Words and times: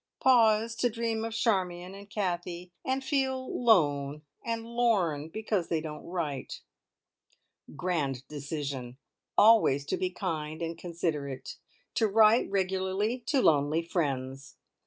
Pause 0.19 0.73
to 0.77 0.89
dream 0.89 1.23
of 1.23 1.31
Charmion 1.33 1.93
and 1.93 2.09
Kathie, 2.09 2.71
and 2.83 3.03
feel 3.03 3.63
lone 3.63 4.23
and 4.43 4.65
lorn 4.65 5.29
because 5.29 5.67
they 5.67 5.79
don't 5.79 6.03
write. 6.07 6.61
Grand 7.75 8.27
decision. 8.27 8.97
Always 9.37 9.85
to 9.85 9.97
be 9.97 10.09
kind 10.09 10.59
and 10.63 10.75
considerate. 10.75 11.57
To 11.93 12.07
write 12.07 12.49
regularly 12.49 13.19
to 13.27 13.43
lonely 13.43 13.83
friends. 13.83 14.55